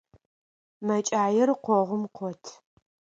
[0.85, 2.43] Мэкӏаир къогъум къот.